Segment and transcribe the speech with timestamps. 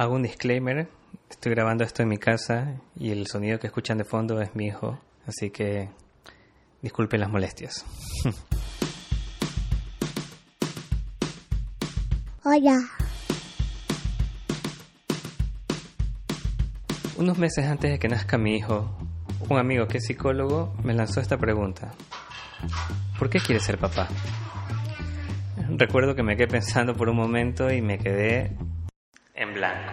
[0.00, 0.88] hago un disclaimer.
[1.28, 4.64] Estoy grabando esto en mi casa y el sonido que escuchan de fondo es mi
[4.64, 5.90] hijo, así que
[6.80, 7.84] disculpen las molestias.
[12.44, 12.78] Hola.
[17.18, 18.90] Unos meses antes de que nazca mi hijo,
[19.50, 21.92] un amigo que es psicólogo me lanzó esta pregunta.
[23.18, 24.08] ¿Por qué quieres ser papá?
[25.76, 28.56] Recuerdo que me quedé pensando por un momento y me quedé
[29.50, 29.92] blanco.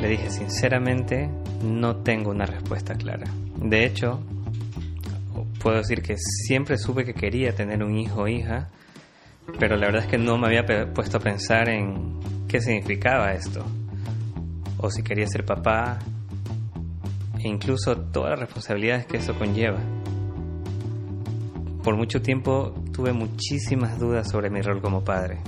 [0.00, 1.28] Le dije sinceramente,
[1.62, 3.26] no tengo una respuesta clara.
[3.56, 4.20] De hecho,
[5.60, 8.68] puedo decir que siempre supe que quería tener un hijo o hija,
[9.58, 13.64] pero la verdad es que no me había puesto a pensar en qué significaba esto,
[14.78, 15.98] o si quería ser papá,
[17.38, 19.80] e incluso todas las responsabilidades que eso conlleva.
[21.82, 25.38] Por mucho tiempo tuve muchísimas dudas sobre mi rol como padre.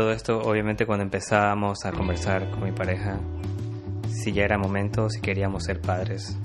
[0.00, 3.20] Todo esto obviamente cuando empezábamos a conversar con mi pareja,
[4.08, 6.38] si ya era momento, si queríamos ser padres.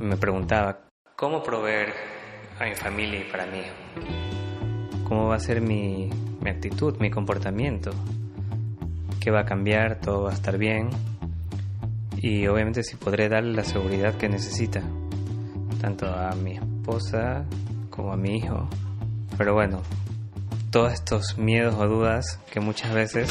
[0.00, 0.80] Me preguntaba,
[1.14, 1.92] ¿cómo proveer
[2.58, 3.60] a mi familia y para mí?
[5.04, 6.08] ¿Cómo va a ser mi,
[6.40, 7.90] mi actitud, mi comportamiento?
[9.20, 10.00] ¿Qué va a cambiar?
[10.00, 10.88] ¿Todo va a estar bien?
[12.16, 14.80] Y obviamente si podré darle la seguridad que necesita,
[15.82, 17.44] tanto a mi esposa
[17.90, 18.66] como a mi hijo.
[19.36, 19.82] Pero bueno,
[20.70, 23.30] todos estos miedos o dudas que muchas veces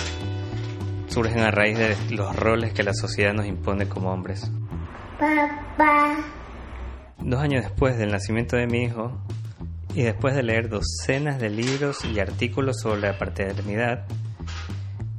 [1.07, 4.51] surgen a raíz de los roles que la sociedad nos impone como hombres.
[5.19, 6.17] Papá.
[7.19, 9.11] Dos años después del nacimiento de mi hijo
[9.93, 14.05] y después de leer docenas de libros y artículos sobre la paternidad,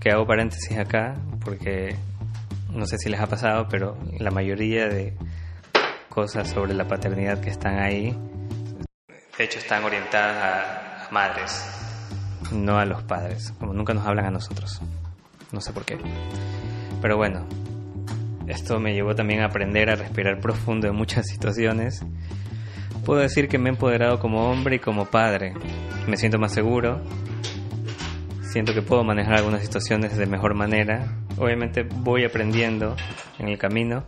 [0.01, 1.97] que hago paréntesis acá porque
[2.71, 5.17] no sé si les ha pasado, pero la mayoría de
[6.09, 8.17] cosas sobre la paternidad que están ahí,
[9.37, 11.88] de hecho están orientadas a, madres,
[12.53, 14.81] no a los padres, como nunca nos hablan a nosotros.
[15.53, 15.99] No sé por qué.
[17.01, 17.47] Pero bueno,
[18.47, 22.05] esto me llevó también a aprender a respirar profundo en muchas situaciones.
[23.05, 25.55] Puedo decir que me he empoderado como hombre y como padre.
[26.07, 27.01] Me siento más seguro.
[28.43, 31.19] Siento que puedo manejar algunas situaciones de mejor manera.
[31.37, 32.97] Obviamente voy aprendiendo
[33.39, 34.05] en el camino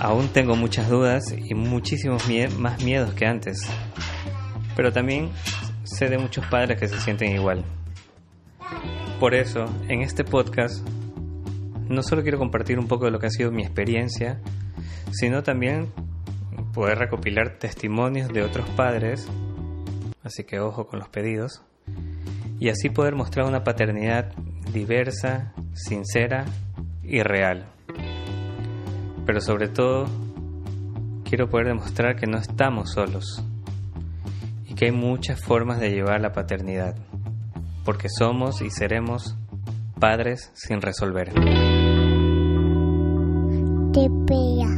[0.00, 2.24] Aún tengo muchas dudas y muchísimos
[2.58, 3.68] más miedos que antes,
[4.76, 5.30] pero también
[5.84, 7.64] sé de muchos padres que se sienten igual.
[9.20, 10.86] Por eso, en este podcast,
[11.88, 14.40] no solo quiero compartir un poco de lo que ha sido mi experiencia,
[15.12, 15.92] sino también
[16.72, 19.28] poder recopilar testimonios de otros padres,
[20.22, 21.62] así que ojo con los pedidos,
[22.58, 24.32] y así poder mostrar una paternidad
[24.72, 26.46] diversa, sincera
[27.02, 27.66] y real.
[29.26, 30.06] Pero sobre todo,
[31.24, 33.44] quiero poder demostrar que no estamos solos
[34.84, 36.94] hay muchas formas de llevar la paternidad,
[37.84, 39.36] porque somos y seremos
[39.98, 41.32] padres sin resolver.
[43.92, 44.73] Te pega.